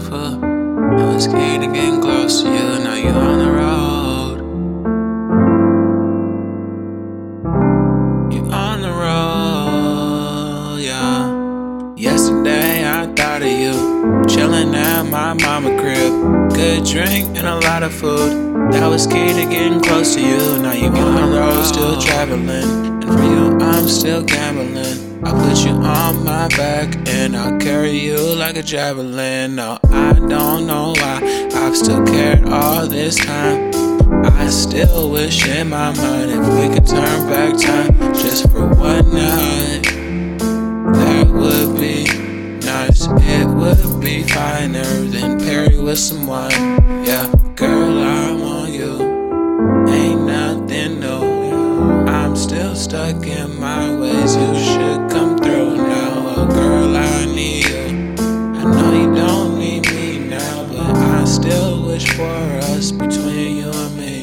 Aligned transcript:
for. 0.00 0.14
I 0.14 1.04
was 1.14 1.24
scared 1.24 1.62
of 1.64 1.72
getting 1.72 2.00
close 2.00 2.42
to 2.42 2.48
you, 2.48 2.78
now 2.84 2.94
you're 2.94 3.12
on 3.12 3.38
the 3.38 3.50
road. 3.50 4.38
You're 8.32 8.52
on 8.52 8.82
the 8.82 8.90
road, 8.90 10.78
yeah. 10.80 11.94
Yesterday 11.96 12.88
I 12.88 13.06
thought 13.14 13.42
of 13.42 13.48
you, 13.48 14.24
chilling 14.26 14.74
at 14.74 15.02
my 15.04 15.34
mama 15.34 15.78
crib. 15.80 16.52
Good 16.54 16.84
drink 16.84 17.36
and 17.36 17.46
a 17.46 17.56
lot 17.56 17.82
of 17.82 17.92
food. 17.92 18.72
That 18.72 18.86
was 18.88 19.06
key 19.06 19.28
to 19.28 19.46
getting 19.48 19.80
close 19.80 20.14
to 20.14 20.20
you, 20.20 20.58
now 20.62 20.72
you're 20.72 20.96
on 20.96 21.14
the 21.14 21.26
road, 21.38 21.64
still 21.64 22.00
traveling. 22.00 22.48
And 22.48 23.04
for 23.04 23.22
you, 23.22 23.58
I'm 23.60 23.86
still 23.88 24.22
gambling. 24.22 25.24
I 25.24 25.30
put 25.30 25.64
you 25.64 25.75
on 26.06 26.24
my 26.24 26.46
back 26.48 26.94
and 27.08 27.36
I'll 27.36 27.58
carry 27.58 27.90
you 27.90 28.16
like 28.36 28.56
a 28.56 28.62
javelin. 28.62 29.56
No, 29.56 29.78
I 29.90 30.12
don't 30.12 30.66
know 30.66 30.94
why 30.96 31.50
I've 31.52 31.76
still 31.76 32.06
cared 32.06 32.48
all 32.48 32.86
this 32.86 33.16
time. 33.16 33.72
I 34.24 34.48
still 34.48 35.10
wish 35.10 35.44
in 35.48 35.68
my 35.70 35.92
mind 35.96 36.30
if 36.30 36.44
we 36.54 36.74
could 36.74 36.86
turn 36.86 37.18
back 37.28 37.58
time 37.60 38.14
just 38.14 38.48
for 38.50 38.68
one 38.68 39.12
night. 39.12 39.82
That 41.00 41.26
would 41.28 41.76
be 41.76 42.04
nice. 42.64 43.08
It 43.36 43.48
would 43.48 44.00
be 44.00 44.22
finer 44.22 44.92
than 45.14 45.40
Perry 45.40 45.76
with 45.76 45.98
some 45.98 46.26
wine. 46.28 47.04
Yeah, 47.04 47.26
girl, 47.56 47.98
I 47.98 48.30
want 48.30 48.72
you. 48.72 48.94
Ain't 49.88 50.20
nothing 50.22 51.00
new. 51.00 52.06
I'm 52.06 52.36
still 52.36 52.76
stuck 52.76 53.26
in 53.26 53.58
my 53.58 53.92
ways. 53.96 54.05
Wish 61.96 62.12
for 62.14 62.24
us 62.76 62.92
between 62.92 63.56
you 63.56 63.70
and 63.70 63.96
me. 63.96 64.15